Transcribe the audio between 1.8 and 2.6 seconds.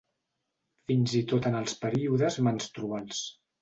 períodes